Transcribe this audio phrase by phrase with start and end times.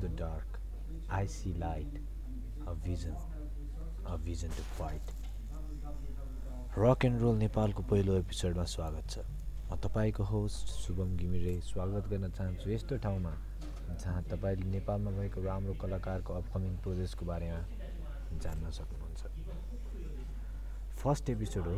[0.00, 0.60] the dark,
[1.10, 1.98] I see light,
[2.66, 3.16] a vision,
[4.06, 5.14] a vision to fight.
[6.78, 9.18] Rock and roll नेपालको पहिलो एपिसोडमा स्वागत छ।
[9.70, 13.32] म तपाईँको होस्ट शुभम घिमिरे स्वागत गर्न चाहन्छु यस्तो ठाउँमा
[13.98, 17.60] जहाँ तपाईँले नेपालमा भएको राम्रो कलाकारको अपकमिङ प्रोजेक्टको बारेमा
[18.38, 19.22] जान्न सक्नुहुन्छ।
[21.02, 21.76] फर्स्ट एपिसोड हो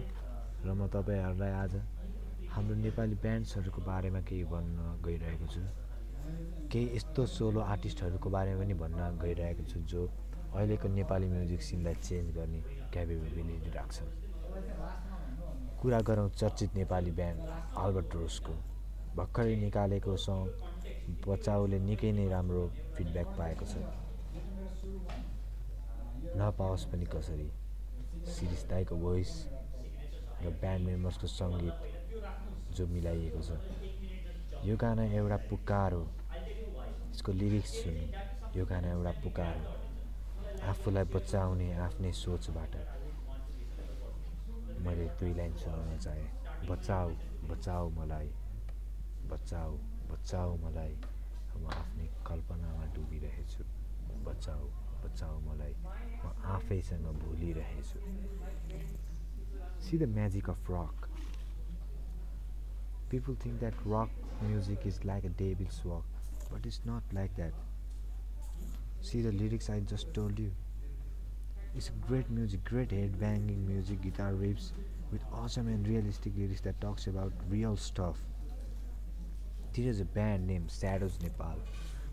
[0.66, 1.74] र म तपाईँहरूलाई आज
[2.52, 5.62] हाम्रो नेपाली ब्यान्ड्सहरूको बारेमा केही भन्न गइरहेको छु।
[6.72, 10.02] केही यस्तो सोलो आर्टिस्टहरूको बारेमा पनि भन्न गइरहेको छु जो
[10.54, 12.60] अहिलेको नेपाली म्युजिक सिनलाई चेन्ज गर्ने
[12.92, 14.10] क्यापेबिलिटी राख्छन्।
[15.80, 17.40] कुरा गरौँ चर्चित नेपाली ब्यान्ड
[17.82, 18.52] अल्बर्ट रोसको
[19.16, 20.38] भर्खरै निकालेको सङ
[21.26, 22.62] बचाउले निकै नै राम्रो
[22.96, 23.74] फिडब्याक पाएको छ।
[26.38, 27.48] नपाओस् पनि कसरी?
[28.34, 29.32] शिरिष दाईको भोइस
[30.42, 31.76] र ब्यान्ड मेम्बर्सको सङ्गीत
[32.76, 33.50] जो मिलाइएको छ।
[34.66, 36.04] यो गाना एउटा पुकार हो।
[37.20, 39.72] यसको लिरिक्स सुन्नु यो गाना एउटा पुकार। हो
[40.72, 42.74] आफूलाई बचाउने आफ्नै सोचबाट।
[44.84, 46.28] मैले दुई लाइन सुनाउन चाहेँ।
[46.68, 47.10] बचाऊ
[47.50, 48.28] बचाऊ मलाई।
[49.30, 49.72] बचाऊ
[50.10, 50.94] बचाऊ मलाई।
[51.60, 53.64] म आफ्नै कल्पनामा डुबिरहेछु।
[54.24, 54.64] बचाऊ
[55.04, 55.74] बचाऊ मलाई।
[56.24, 57.98] म आफैसँग भुलिरहेछु।
[59.84, 61.08] See the magic of rock
[63.10, 64.10] People think that rock
[64.40, 66.19] music is like a devil's walk,
[66.51, 67.53] but it's not like that.
[69.01, 70.51] See the lyrics I just told you.
[71.75, 74.71] It's great music, great head banging music, guitar riffs
[75.11, 78.17] with awesome and realistic lyrics that talks about real stuff.
[79.73, 81.55] There is a band named Shadows Nepal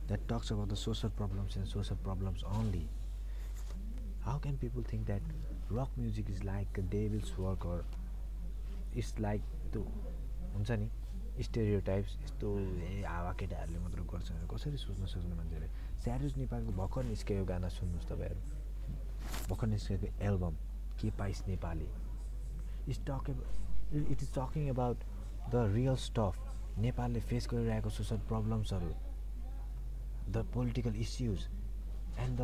[0.09, 2.89] that talks about the social problems and social problems only.
[4.25, 5.23] How can people think that
[5.71, 7.85] rock music is like a devil's work or
[8.95, 9.41] it's like
[9.73, 9.83] the
[10.55, 10.91] हुन्छ नि
[11.44, 12.48] stereo types यस्तो
[13.08, 15.68] हावा केटाहरूले मात्र गर्छ। भनेर कसरी सोच्न सक्ने मान्छेले?
[16.04, 18.42] स्यारोज नेपालको भर्खर निस्केको गाना सुन्नुहोस् तपाईँहरू।
[19.50, 20.56] भर्खर निस्केको एल्बम
[21.02, 21.90] के price Nepali?
[22.90, 24.98] Is talk it is talking about
[25.52, 28.92] the real stuff नेपालले फेस गरिरहेको social प्रब्लम्सहरू
[30.32, 31.48] the political issues
[32.20, 32.44] and the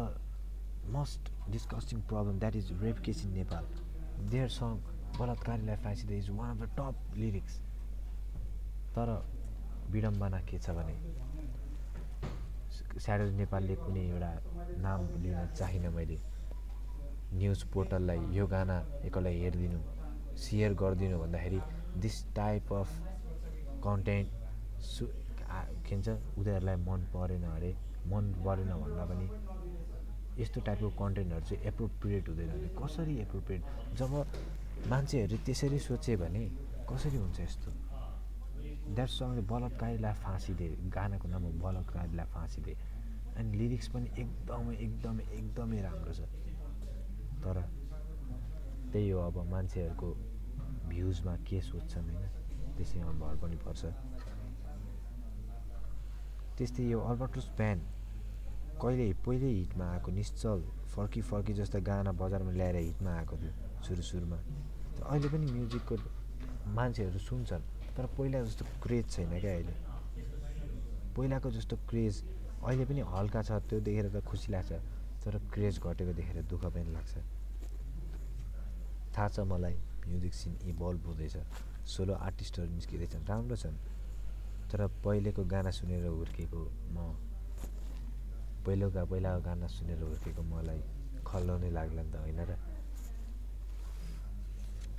[0.94, 3.66] most disgusting problem that is rape case in Nepal
[4.32, 4.80] there song
[5.20, 7.62] बलात्कारीलाई फाँसी the is one of the top lyrics
[8.96, 9.09] तर
[9.92, 10.96] विडम्बना के छ भने
[13.04, 14.31] shadow नेपालले कुनै एउटा
[14.86, 16.18] नाम लिन चाहिनँ मैले।
[17.34, 19.80] न्युज पोर्टललाई यो गाना एकलाई हेरिदिनु
[20.38, 21.59] सेयर गरिदिनु भन्दाखेरि
[22.02, 22.90] दिस टाइप अफ
[23.86, 24.28] कन्टेन्ट
[24.94, 27.72] सु के भन्छ उनीहरूलाई मन परेन अरे
[28.14, 29.28] मन परेन भन्दा पनि
[30.42, 33.62] यस्तो टाइपको कन्टेन्टहरू चाहिँ एप्रोप्रिएट हुँदैन भने कसरी एप्रोप्रिएट
[34.00, 34.14] जब
[34.90, 36.44] मान्छेहरू त्यसरी सोचे भने
[36.90, 37.72] कसरी हुन्छ यस्तो?
[38.88, 42.78] द्याट सङले बलात्कारीलाई फाँसी दिए गानाको नाम हो बलात्कारीलाई फाँसी दिए
[43.38, 46.22] अनि लिरिक्स पनि एकदमै एकदमै एकदमै राम्रो छ।
[47.44, 47.56] तर
[48.92, 50.10] त्यही हो अब मान्छेहरूको
[50.90, 52.26] भ्युजमा के सोध्छन् होइन
[52.78, 53.82] त्यसैमा भर पनि पर्छ।
[56.58, 57.82] त्यस्तै यो अल्बर्टोस ब्यान्ड
[58.82, 60.60] कहिले पहिल्यै हिटमा आएको निश्चल
[60.94, 63.54] फर्की फर्की जस्तो गाना बजारमा ल्याएर हिटमा आएको थियो
[63.86, 64.38] सुरु सुरुमा।
[65.04, 65.96] अहिले पनि म्युजिकको
[66.78, 67.64] मान्छेहरू सुन्छन्।
[67.98, 69.76] तर पहिला जस्तो क्रेज छैन क्या अहिले?
[71.16, 72.24] पहिलाको जस्तो क्रेज
[72.66, 74.72] अहिले पनि हल्का छ त्यो देखेर त खुसी लाग्छ
[75.24, 77.14] तर क्रेज घटेको देखेर दुःख पनि लाग्छ।
[79.14, 79.76] थाहा छ मलाई
[80.08, 81.36] म्युजिक सिन इभल्भ हुँदैछ।
[81.86, 83.78] सोलो आर्टिस्टहरू निस्किँदैछन् राम्रो छन्।
[84.72, 86.62] तर पहिलेको गाना सुनेर हुर्केको
[86.96, 86.98] म
[88.66, 90.82] पहिलोका पहिलाको गाना सुनेर हुर्केको मलाई
[91.28, 92.52] खल्लो नै लाग्ला नि त होइन र?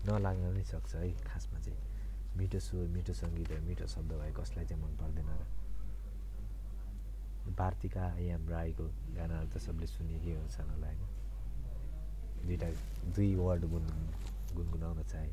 [0.06, 1.93] नलाग्न नै सक्छ है खासमा चाहिँ।
[2.36, 5.46] मिठो सुर मिठो सङ्गीत र मिठो शब्द भए कसलाई चाहिँ मन पर्दैन र?
[7.58, 8.84] भारतीका एम राईको
[9.16, 10.98] गानाहरू त सबले सुनेकै हुन्छ होला होइन।
[12.46, 12.68] दुइटा
[13.14, 13.86] दुई वर्ड गुन
[14.54, 15.32] गुनगुनाउन चाहे।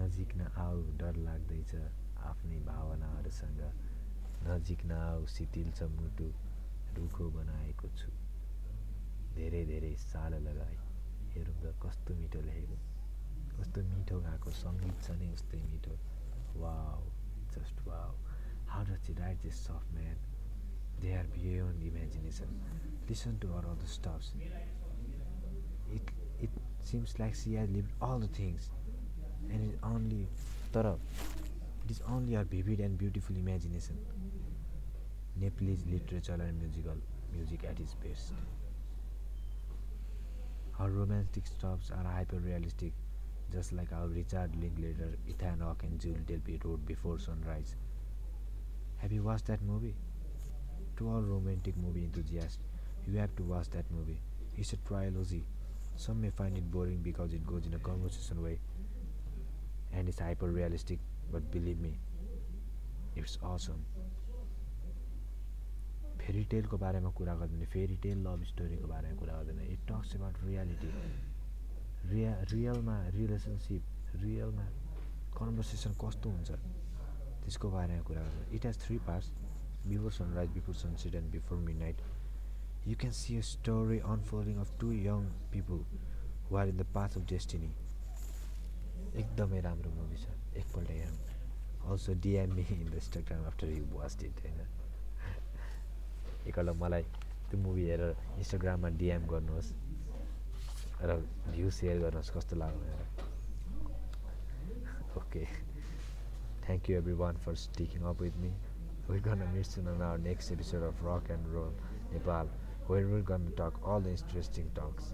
[0.00, 1.74] नजिक न आऊ डर लाग्दैछ
[2.18, 3.60] आफ्नै भावनाहरूसँग।
[4.48, 6.32] नजिक न आऊ शिथिल छ मुटु
[6.96, 8.10] रुखो बनाएको छु।
[9.34, 10.76] धेरै धेरै साल लगाए।
[11.34, 12.95] हेरौँ त कस्तो मिठो लेखेको।
[13.58, 15.98] कस्तो मिठो गाएको सङ्गीत छ नि उस्तै मिठो
[16.62, 17.02] wow
[17.56, 18.14] just wow
[18.72, 20.18] how does it write this soft man
[21.00, 22.58] they are beyond imagination
[23.08, 24.32] listen to or all the stuffs
[25.98, 26.14] it
[26.48, 26.60] it
[26.90, 28.70] seems like see are live all the things
[29.50, 30.24] and it only
[30.74, 34.04] तर it is only are vivid and beautiful imagination
[35.38, 36.94] Nepalese literature and musical
[37.30, 38.32] music at its best.
[40.78, 42.92] Her romantic stops are hyper realistic,
[43.52, 47.74] just like how Richard Linklater, Ethan Hawke, and Jules Delpy wrote Before Sunrise.
[48.98, 49.94] Have you watched that movie?
[50.98, 52.58] To all romantic movie enthusiasts,
[53.06, 54.20] you have to watch that movie.
[54.56, 55.44] It's a trilogy.
[55.96, 58.58] Some may find it boring because it goes in a conversation way
[59.92, 60.98] and it's hyper realistic,
[61.30, 61.98] but believe me,
[63.14, 63.84] it's awesome.
[66.26, 70.38] फेरी टेलको बारेमा कुरा गर्दैन fairy tale love स्टोरीको बारेमा कुरा गर्दैन it talks about
[70.44, 70.88] reality
[72.10, 73.82] रिया रियलमा रिलेसनसिप
[74.22, 74.66] रियलमा
[75.38, 76.50] कन्भर्सेसन कस्तो हुन्छ?
[77.42, 79.30] त्यसको बारेमा कुरा गर्छ। It has three parts
[79.86, 82.00] before sunrise before sunset and before midnight
[82.86, 87.26] you can see a story unfolding of two young people are in the path of
[87.28, 87.70] destiny
[89.20, 90.26] एकदमै राम्रो मुभी छ।
[90.56, 91.18] एकपल्ट हेरौँ।
[91.90, 94.60] Also DM me in the Instagram after you watch it होइन?
[96.48, 97.02] एकपल्ट मलाई
[97.50, 99.72] त्यो movie हेरेर इन्स्टाग्राममा डिएम गर्नुहोस्।
[101.03, 101.19] र
[101.51, 103.07] भ्यू सेयर गर्नुहोस् कस्तो लाग्यो भनेर
[105.21, 105.45] okay
[106.65, 108.53] thank you everyone for sticking up with me
[109.11, 111.73] we're gonna meet soon on our next episode of Rock and Roll
[112.13, 112.47] Nepal,
[112.87, 115.13] where we're gonna talk all the interesting talks.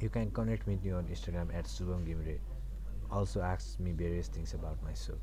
[0.00, 2.38] You can connect with me on Instagram at Subham Gimre.
[3.10, 5.14] Also ask me various things about my show.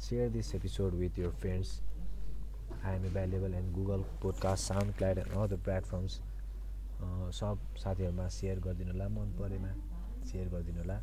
[0.00, 1.80] Share this episode with your friends.
[2.84, 6.20] I am available in Google Podcast, SoundCloud and other platforms.
[7.39, 9.71] सब साथीहरूमा share गरिदिनु होला मन परेमा
[10.29, 10.97] share गरिदिनु होला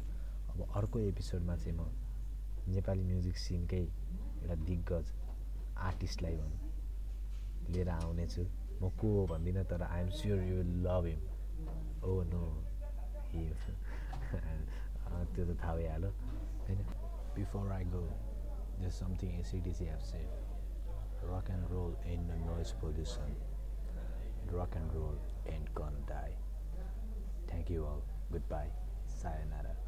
[0.51, 1.81] अब अर्को एपिसोडमा चाहिँ म
[2.75, 5.13] नेपाली म्युजिक सिनकै एउटा दिग्गज
[5.89, 6.61] आर्टिस्टलाई भनौँ
[7.73, 8.45] लिएर आउनेछु
[8.83, 11.21] म को हो भन्दिनँ तर I'm sure you will love him
[12.05, 12.43] oh no
[15.35, 16.11] त्यो त थाहा भइहाल्यो
[16.65, 16.81] होइन
[17.37, 18.03] before I go
[18.81, 20.29] there's something ACDC have said.
[21.23, 23.48] Rock and roll ain't no noise pollution.
[24.53, 26.35] Rock and roll ain't gonna die.
[27.49, 28.03] Thank you all.
[28.33, 28.71] Goodbye.
[29.07, 29.88] Sayonara.